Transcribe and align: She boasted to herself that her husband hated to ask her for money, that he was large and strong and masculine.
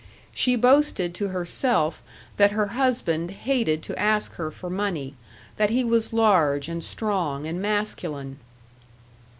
She 0.33 0.55
boasted 0.55 1.13
to 1.13 1.27
herself 1.27 2.01
that 2.37 2.53
her 2.53 2.69
husband 2.73 3.29
hated 3.29 3.83
to 3.83 3.99
ask 3.99 4.33
her 4.33 4.49
for 4.49 4.67
money, 4.67 5.13
that 5.57 5.69
he 5.69 5.83
was 5.83 6.11
large 6.11 6.67
and 6.67 6.83
strong 6.83 7.45
and 7.45 7.61
masculine. 7.61 8.39